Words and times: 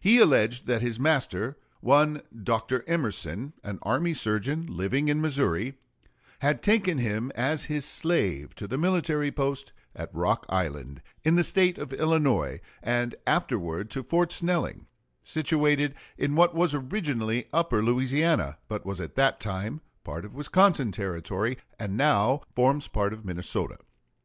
He 0.00 0.18
alleged 0.18 0.68
that 0.68 0.80
his 0.80 1.00
master, 1.00 1.58
one 1.80 2.22
Dr. 2.44 2.84
Emerson, 2.88 3.52
an 3.64 3.80
army 3.82 4.14
surgeon, 4.14 4.64
living 4.68 5.08
in 5.08 5.20
Missouri, 5.20 5.74
had 6.38 6.62
taken 6.62 6.98
him 6.98 7.32
as 7.34 7.64
his 7.64 7.84
slave 7.84 8.54
to 8.54 8.68
the 8.68 8.78
military 8.78 9.32
post 9.32 9.72
at 9.96 10.14
Rock 10.14 10.46
Island, 10.48 11.02
in 11.24 11.34
the 11.34 11.42
State 11.42 11.78
of 11.78 11.92
Illinois, 11.92 12.60
and 12.80 13.16
afterwards 13.26 13.92
to 13.94 14.04
Fort 14.04 14.30
Snelling, 14.30 14.86
situated 15.20 15.96
in 16.16 16.36
what 16.36 16.54
was 16.54 16.76
originally 16.76 17.48
Upper 17.52 17.82
Louisiana, 17.82 18.58
but 18.68 18.86
was 18.86 19.00
at 19.00 19.16
that 19.16 19.40
time 19.40 19.80
part 20.04 20.24
of 20.24 20.32
Wisconsin 20.32 20.92
Territory, 20.92 21.58
and 21.76 21.96
now 21.96 22.42
forms 22.54 22.86
part 22.86 23.12
of 23.12 23.24
Minnesota. 23.24 23.78